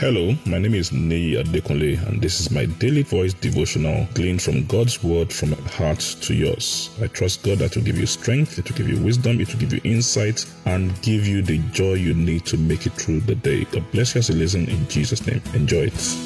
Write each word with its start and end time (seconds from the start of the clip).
Hello, 0.00 0.34
my 0.46 0.58
name 0.58 0.72
is 0.72 0.92
Nei 0.92 1.36
Adekunle, 1.36 2.02
and 2.08 2.22
this 2.22 2.40
is 2.40 2.50
my 2.50 2.64
daily 2.64 3.02
voice 3.02 3.34
devotional 3.34 4.08
gleaned 4.14 4.40
from 4.40 4.64
God's 4.64 5.04
word 5.04 5.30
from 5.30 5.50
my 5.50 5.58
heart 5.68 6.00
to 6.22 6.32
yours. 6.32 6.88
I 7.02 7.06
trust 7.08 7.42
God 7.42 7.58
that 7.58 7.76
will 7.76 7.82
give 7.82 7.98
you 7.98 8.06
strength, 8.06 8.58
it 8.58 8.66
will 8.66 8.78
give 8.78 8.88
you 8.88 8.96
wisdom, 9.04 9.42
it 9.42 9.52
will 9.52 9.60
give 9.60 9.74
you 9.74 9.80
insight, 9.84 10.46
and 10.64 10.90
give 11.02 11.26
you 11.26 11.42
the 11.42 11.58
joy 11.72 11.92
you 11.92 12.14
need 12.14 12.46
to 12.46 12.56
make 12.56 12.86
it 12.86 12.94
through 12.94 13.20
the 13.20 13.34
day. 13.34 13.64
God 13.64 13.84
bless 13.92 14.14
you 14.14 14.20
as 14.20 14.30
you 14.30 14.36
listen 14.36 14.70
in 14.70 14.88
Jesus' 14.88 15.26
name. 15.26 15.42
Enjoy 15.52 15.90
it. 15.92 16.16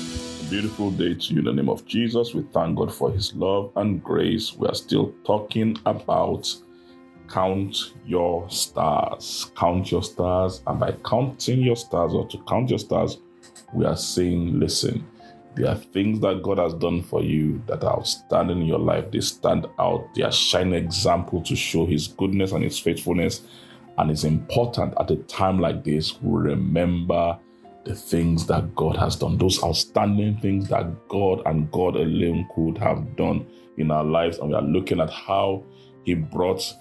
Beautiful 0.49 0.93
day 0.93 1.15
to 1.15 1.33
you 1.33 1.41
in 1.41 1.45
the 1.47 1.53
name 1.53 1.69
of 1.69 1.85
Jesus. 1.85 2.33
We 2.33 2.43
thank 2.53 2.79
God 2.79 2.95
for 2.95 3.11
His 3.11 3.35
love 3.35 3.73
and 3.75 4.01
grace. 4.05 4.55
We 4.55 4.69
are 4.69 4.75
still 4.77 5.13
talking 5.27 5.77
about 5.85 6.47
count 7.29 7.77
your 8.07 8.49
stars. 8.51 9.51
Count 9.57 9.91
your 9.91 10.05
stars, 10.05 10.63
and 10.69 10.79
by 10.79 10.93
counting 11.05 11.59
your 11.65 11.75
stars 11.75 12.15
or 12.15 12.29
to 12.29 12.39
count 12.47 12.71
your 12.71 12.79
stars, 12.79 13.19
we 13.73 13.85
are 13.85 13.97
saying, 13.97 14.59
listen, 14.59 15.07
there 15.55 15.69
are 15.69 15.77
things 15.77 16.21
that 16.21 16.43
God 16.43 16.59
has 16.59 16.75
done 16.75 17.03
for 17.03 17.23
you 17.23 17.63
that 17.67 17.85
are 17.85 17.99
outstanding 17.99 18.63
in 18.63 18.67
your 18.67 18.79
life. 18.79 19.11
They 19.11 19.21
stand 19.21 19.67
out. 19.79 20.09
They 20.15 20.23
are 20.23 20.33
shining 20.33 20.75
example 20.75 21.43
to 21.43 21.55
show 21.55 21.87
His 21.87 22.09
goodness 22.09 22.53
and 22.53 22.65
His 22.65 22.79
faithfulness. 22.79 23.43
And 23.99 24.11
it's 24.11 24.25
important 24.25 24.95
at 24.99 25.11
a 25.11 25.17
time 25.17 25.61
like 25.61 25.85
this, 25.85 26.21
we 26.21 26.51
remember 26.51 27.39
the 27.85 27.95
things 27.95 28.47
that 28.47 28.75
God 28.75 28.97
has 28.97 29.15
done, 29.15 29.39
those 29.39 29.63
outstanding 29.63 30.39
things 30.39 30.69
that 30.71 31.09
God 31.09 31.43
and 31.47 31.71
God 31.71 31.97
alone 31.97 32.49
could 32.55 32.79
have 32.79 33.15
done 33.15 33.47
in 33.77 33.91
our 33.91 34.05
lives. 34.05 34.39
And 34.39 34.49
we 34.49 34.55
are 34.55 34.63
looking 34.63 35.01
at 35.01 35.11
how 35.11 35.63
He 36.05 36.15
brought 36.15 36.75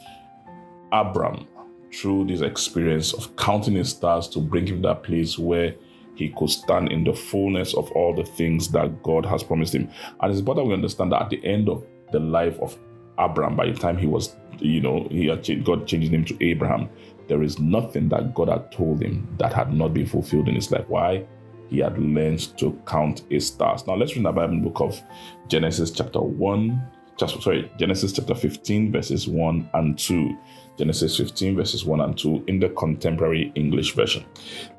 Abram 0.92 1.48
through 1.94 2.26
this 2.26 2.42
experience 2.42 3.14
of 3.14 3.36
counting 3.36 3.76
his 3.76 3.90
stars 3.90 4.28
to 4.28 4.40
bring 4.40 4.66
him 4.66 4.82
to 4.82 4.88
that 4.88 5.04
place 5.04 5.38
where 5.38 5.76
he 6.16 6.30
could 6.30 6.50
stand 6.50 6.92
in 6.92 7.04
the 7.04 7.14
fullness 7.14 7.74
of 7.74 7.92
all 7.92 8.14
the 8.14 8.24
things 8.24 8.70
that 8.70 9.04
God 9.04 9.26
has 9.26 9.44
promised 9.44 9.76
him. 9.76 9.90
And 10.22 10.32
it's 10.32 10.40
important 10.40 10.68
we 10.68 10.74
understand 10.74 11.12
that 11.12 11.24
at 11.24 11.30
the 11.30 11.44
end 11.46 11.70
of 11.70 11.86
the 12.12 12.20
life 12.20 12.60
of 12.60 12.78
Abraham, 13.20 13.56
by 13.56 13.68
the 13.68 13.74
time 13.74 13.98
he 13.98 14.08
was, 14.08 14.36
you 14.60 14.82
know, 14.82 15.08
he 15.10 15.28
had 15.28 15.44
changed, 15.44 15.66
God 15.66 15.88
changed 15.88 16.04
his 16.04 16.12
name 16.12 16.26
to 16.26 16.46
Abraham, 16.46 16.90
there 17.28 17.42
is 17.42 17.60
nothing 17.60 18.10
that 18.10 18.34
God 18.34 18.50
had 18.50 18.72
told 18.72 19.02
him 19.02 19.28
that 19.40 19.54
had 19.54 19.74
not 19.74 19.94
been 19.94 20.06
fulfilled 20.06 20.48
in 20.48 20.56
his 20.56 20.72
life. 20.72 20.86
Why? 20.88 21.26
He 21.70 21.80
had 21.80 21.98
learned 21.98 22.58
to 22.58 22.80
count 22.86 23.24
his 23.30 23.48
stars. 23.48 23.88
Now 23.88 23.96
let's 23.96 24.16
read 24.16 24.26
the 24.26 24.32
Bible 24.32 24.60
book 24.60 24.82
of 24.82 25.02
Genesis 25.48 25.90
chapter 25.92 26.22
1, 26.22 26.82
just 27.18 27.42
sorry, 27.42 27.72
Genesis 27.78 28.14
chapter 28.14 28.36
15, 28.36 28.92
verses 28.92 29.28
1 29.28 29.70
and 29.74 29.98
2. 29.98 30.38
Genesis 30.78 31.18
15, 31.18 31.56
verses 31.56 31.86
1 31.86 32.02
and 32.02 32.18
2 32.18 32.46
in 32.48 32.60
the 32.60 32.70
contemporary 32.70 33.52
English 33.56 33.94
version. 33.94 34.26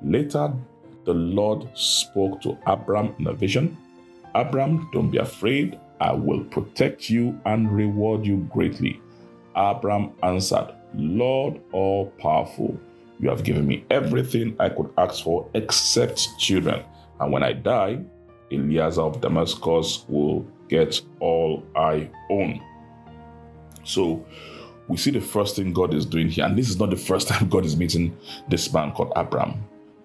Later, 0.03 0.53
the 1.05 1.15
Lord 1.15 1.69
spoke 1.75 2.41
to 2.43 2.59
Abram 2.67 3.15
in 3.19 3.27
a 3.27 3.33
vision 3.33 3.77
Abram, 4.35 4.89
don't 4.93 5.11
be 5.11 5.19
afraid. 5.19 5.79
I 6.01 6.13
will 6.13 6.45
protect 6.45 7.09
you 7.09 7.41
and 7.47 7.71
reward 7.71 8.27
you 8.27 8.49
greatly. 8.53 9.01
Abram 9.55 10.13
answered, 10.23 10.75
Lord 10.95 11.61
all 11.73 12.07
powerful, 12.19 12.79
you 13.21 13.29
have 13.29 13.45
given 13.45 13.67
me 13.67 13.85
everything 13.91 14.57
I 14.59 14.71
could 14.71 14.93
ask 14.99 15.23
for 15.23 15.49
except 15.55 16.29
children. 16.39 16.83
And 17.21 17.33
when 17.33 17.45
I 17.45 17.53
die, 17.53 18.01
Eliezer 18.51 19.03
of 19.03 19.21
Damascus 19.21 20.05
will 20.09 20.45
get 20.69 21.01
all 21.21 21.65
I 21.77 22.11
own. 22.29 22.61
So 23.85 24.25
we 24.89 24.97
see 24.97 25.13
the 25.13 25.21
first 25.21 25.55
thing 25.57 25.73
God 25.73 25.95
is 25.95 26.05
doing 26.05 26.29
here, 26.29 26.45
and 26.45 26.59
this 26.59 26.69
is 26.69 26.79
not 26.79 26.91
the 26.91 26.97
first 26.97 27.29
time 27.29 27.49
God 27.49 27.65
is 27.65 27.77
meeting 27.77 28.17
this 28.49 28.73
man 28.73 28.91
called 28.91 29.13
Abram. 29.15 29.63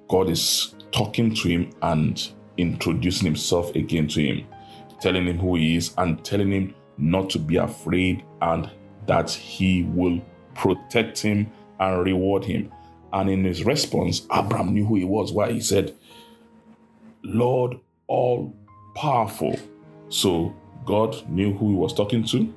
God 0.07 0.29
is 0.29 0.75
talking 0.91 1.33
to 1.35 1.47
him 1.47 1.71
and 1.81 2.31
introducing 2.57 3.25
himself 3.25 3.73
again 3.75 4.07
to 4.09 4.21
him, 4.21 4.47
telling 5.01 5.25
him 5.25 5.37
who 5.37 5.55
he 5.55 5.75
is 5.75 5.93
and 5.97 6.23
telling 6.23 6.51
him 6.51 6.75
not 6.97 7.29
to 7.29 7.39
be 7.39 7.57
afraid 7.57 8.23
and 8.41 8.69
that 9.07 9.29
he 9.29 9.83
will 9.83 10.21
protect 10.55 11.19
him 11.19 11.51
and 11.79 12.05
reward 12.05 12.43
him. 12.43 12.71
And 13.13 13.29
in 13.29 13.43
his 13.43 13.63
response, 13.63 14.27
Abraham 14.31 14.73
knew 14.73 14.85
who 14.85 14.95
he 14.95 15.05
was. 15.05 15.31
Why? 15.31 15.51
He 15.51 15.61
said, 15.61 15.95
Lord, 17.23 17.79
all 18.07 18.55
powerful. 18.95 19.57
So 20.09 20.53
God 20.85 21.27
knew 21.29 21.53
who 21.53 21.69
he 21.69 21.75
was 21.75 21.93
talking 21.93 22.23
to. 22.25 22.53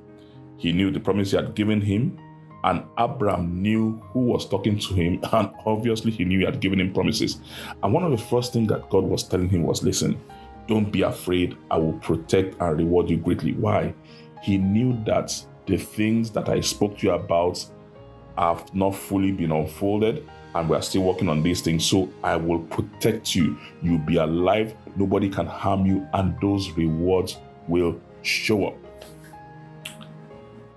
He 0.59 0.73
knew 0.73 0.91
the 0.91 1.01
promise 1.01 1.31
he 1.31 1.37
had 1.37 1.55
given 1.55 1.81
him. 1.81 2.19
And 2.65 2.85
Abraham 2.99 3.61
knew 3.61 4.01
who 4.13 4.21
was 4.21 4.49
talking 4.49 4.79
to 4.79 4.95
him, 4.95 5.21
and 5.33 5.51
obviously 5.67 6.11
he 6.11 6.25
knew 6.25 6.41
he 6.41 6.45
had 6.45 6.61
given 6.61 6.81
him 6.81 6.93
promises. 6.93 7.41
And 7.83 7.93
one 7.93 8.05
of 8.05 8.11
the 8.11 8.19
first 8.19 8.53
things 8.53 8.69
that 8.69 8.89
God 8.89 9.05
was 9.05 9.25
telling 9.25 9.49
him 9.49 9.65
was 9.65 9.83
listen, 9.83 10.21
don't 10.69 10.91
be 10.91 11.03
afraid, 11.03 11.57
I 11.71 11.79
will 11.79 11.95
protect 11.95 12.61
and 12.61 12.79
reward 12.79 13.11
you 13.11 13.17
greatly. 13.17 13.53
Why? 13.53 13.95
He 14.43 14.59
knew 14.59 15.03
that 15.05 15.45
the 15.67 15.77
things 15.77 16.31
that 16.31 16.49
I 16.49 16.61
spoke 16.61 16.99
to 16.99 17.07
you 17.09 17.13
about 17.13 17.65
have 18.39 18.73
not 18.75 18.95
fully 18.95 19.33
been 19.33 19.53
unfolded, 19.53 20.29
and 20.55 20.69
we 20.69 20.77
are 20.77 20.83
still 20.83 21.03
working 21.03 21.29
on 21.29 21.43
these 21.43 21.63
things. 21.63 21.85
So 21.85 22.11
I 22.23 22.37
will 22.37 22.61
protect 22.61 23.35
you. 23.35 23.59
You'll 23.83 23.99
be 23.99 24.17
alive, 24.17 24.75
nobody 24.97 25.29
can 25.29 25.47
harm 25.47 25.87
you, 25.87 26.07
and 26.15 26.39
those 26.41 26.71
rewards 26.71 27.39
will 27.69 28.01
show 28.23 28.67
up. 28.67 28.77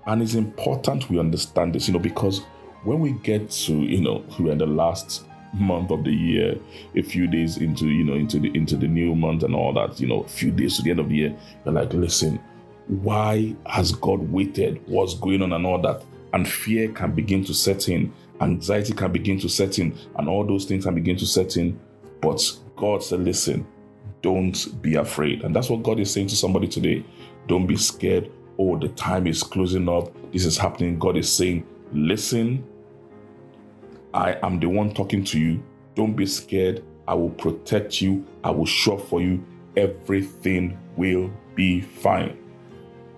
And 0.06 0.22
it's 0.22 0.34
important 0.34 1.10
we 1.10 1.18
understand 1.18 1.74
this, 1.74 1.88
you 1.88 1.94
know, 1.94 2.00
because 2.00 2.42
when 2.84 3.00
we 3.00 3.12
get 3.12 3.50
to, 3.50 3.74
you 3.74 4.00
know, 4.00 4.24
we're 4.38 4.52
in 4.52 4.58
the 4.58 4.66
last 4.66 5.24
month 5.52 5.90
of 5.90 6.04
the 6.04 6.12
year, 6.12 6.56
a 6.94 7.02
few 7.02 7.26
days 7.26 7.56
into, 7.56 7.86
you 7.86 8.04
know, 8.04 8.14
into 8.14 8.38
the 8.38 8.54
into 8.56 8.76
the 8.76 8.86
new 8.86 9.14
month 9.14 9.42
and 9.42 9.54
all 9.54 9.72
that, 9.72 10.00
you 10.00 10.06
know, 10.06 10.20
a 10.20 10.28
few 10.28 10.50
days 10.52 10.76
to 10.76 10.82
the 10.82 10.90
end 10.90 11.00
of 11.00 11.08
the 11.08 11.16
year, 11.16 11.36
you're 11.64 11.74
like, 11.74 11.92
listen, 11.92 12.38
why 12.86 13.54
has 13.66 13.92
God 13.92 14.20
waited? 14.30 14.80
What's 14.86 15.14
going 15.14 15.42
on 15.42 15.52
and 15.52 15.66
all 15.66 15.80
that? 15.82 16.02
And 16.32 16.48
fear 16.48 16.88
can 16.92 17.12
begin 17.12 17.44
to 17.44 17.54
set 17.54 17.88
in, 17.88 18.12
anxiety 18.40 18.92
can 18.92 19.10
begin 19.12 19.40
to 19.40 19.48
set 19.48 19.78
in, 19.78 19.96
and 20.16 20.28
all 20.28 20.44
those 20.44 20.66
things 20.66 20.84
can 20.84 20.94
begin 20.94 21.16
to 21.16 21.26
set 21.26 21.56
in. 21.56 21.78
But 22.20 22.42
God 22.76 23.02
said, 23.02 23.20
listen, 23.20 23.66
don't 24.22 24.82
be 24.82 24.94
afraid. 24.94 25.42
And 25.42 25.54
that's 25.54 25.70
what 25.70 25.82
God 25.82 25.98
is 25.98 26.12
saying 26.12 26.28
to 26.28 26.36
somebody 26.36 26.68
today. 26.68 27.04
Don't 27.46 27.66
be 27.66 27.76
scared 27.76 28.30
oh, 28.58 28.78
the 28.78 28.88
time 28.88 29.26
is 29.26 29.42
closing 29.42 29.88
up, 29.88 30.10
this 30.32 30.44
is 30.44 30.56
happening. 30.56 30.98
God 30.98 31.16
is 31.16 31.36
saying, 31.36 31.66
listen, 31.92 32.64
I 34.14 34.38
am 34.42 34.58
the 34.60 34.68
one 34.68 34.94
talking 34.94 35.24
to 35.24 35.38
you. 35.38 35.62
Don't 35.94 36.14
be 36.14 36.26
scared. 36.26 36.82
I 37.08 37.14
will 37.14 37.30
protect 37.30 38.00
you. 38.00 38.26
I 38.42 38.50
will 38.50 38.66
show 38.66 38.96
for 38.96 39.20
you. 39.20 39.44
Everything 39.76 40.78
will 40.96 41.30
be 41.54 41.80
fine. 41.80 42.36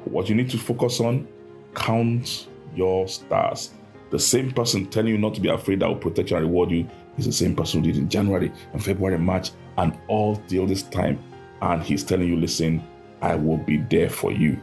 What 0.05 0.29
you 0.29 0.35
need 0.35 0.51
to 0.51 0.59
focus 0.59 1.01
on, 1.01 1.29
count 1.75 2.49
your 2.75 3.09
stars. 3.09 3.73
The 4.11 4.19
same 4.19 4.51
person 4.53 4.87
telling 4.87 5.13
you 5.13 5.19
not 5.19 5.35
to 5.35 5.41
be 5.41 5.49
afraid 5.49 5.81
that 5.81 5.89
will 5.89 5.97
protect 5.97 6.31
you 6.31 6.37
and 6.37 6.47
reward 6.47 6.71
you 6.71 6.89
is 7.19 7.27
the 7.27 7.33
same 7.33 7.55
person 7.55 7.83
who 7.83 7.93
did 7.93 7.99
in 7.99 8.09
January 8.09 8.51
and 8.73 8.83
February 8.83 9.19
March 9.19 9.51
and 9.77 9.97
all 10.09 10.37
till 10.49 10.67
this 10.67 10.83
time. 10.85 11.23
And 11.61 11.83
he's 11.83 12.05
telling 12.05 12.29
you, 12.29 12.37
listen, 12.37 12.83
I 13.21 13.35
will 13.35 13.59
be 13.59 13.79
there 13.79 14.09
for 14.09 14.33
you. 14.33 14.59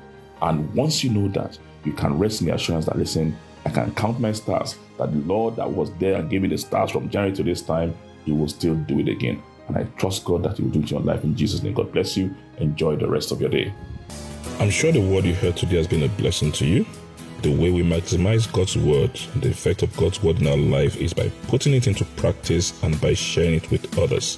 And 0.46 0.72
once 0.76 1.04
you 1.04 1.10
know 1.10 1.28
that, 1.30 1.58
you 1.84 1.92
can 1.92 2.18
rest 2.20 2.42
in 2.42 2.48
the 2.48 2.54
assurance 2.54 2.86
that, 2.86 2.98
listen, 2.98 3.36
I 3.66 3.72
can 3.72 3.94
count 3.96 4.20
my 4.20 4.32
stars, 4.32 4.78
that 5.00 5.12
the 5.12 5.18
Lord 5.20 5.56
that 5.56 5.70
was 5.70 5.92
there 5.96 6.16
and 6.20 6.30
gave 6.30 6.44
me 6.44 6.48
the 6.48 6.58
stars 6.58 6.92
from 6.92 7.10
January 7.10 7.36
to 7.36 7.44
this 7.44 7.64
time, 7.64 7.96
He 8.26 8.32
will 8.32 8.48
still 8.48 8.76
do 8.76 9.00
it 9.00 9.10
again. 9.10 9.42
And 9.68 9.76
I 9.76 9.84
trust 9.98 10.24
God 10.24 10.44
that 10.44 10.58
He 10.58 10.64
will 10.64 10.70
do 10.70 10.80
it 10.80 10.84
in 10.84 10.98
your 10.98 11.02
life 11.02 11.24
in 11.24 11.36
Jesus' 11.36 11.64
name. 11.64 11.74
God 11.74 11.92
bless 11.92 12.16
you. 12.16 12.34
Enjoy 12.60 12.96
the 12.96 13.08
rest 13.08 13.32
of 13.32 13.42
your 13.42 13.50
day. 13.50 13.74
I'm 14.60 14.70
sure 14.70 14.92
the 14.92 15.02
word 15.02 15.26
you 15.26 15.34
heard 15.34 15.58
today 15.58 15.78
has 15.78 15.88
been 15.88 16.04
a 16.04 16.10
blessing 16.10 16.52
to 16.54 16.66
you. 16.66 16.86
The 17.42 17.52
way 17.52 17.72
we 17.72 17.82
maximize 17.82 18.52
God's 18.52 18.78
word, 18.78 19.20
the 19.38 19.50
effect 19.50 19.82
of 19.82 19.96
God's 19.98 20.22
word 20.22 20.42
in 20.42 20.48
our 20.48 20.58
life 20.58 20.96
is 20.98 21.14
by 21.14 21.30
putting 21.48 21.74
it 21.74 21.88
into 21.88 22.06
practice 22.18 22.82
and 22.84 23.00
by 23.02 23.16
sharing 23.16 23.56
it 23.56 23.70
with 23.72 23.98
others. 23.98 24.38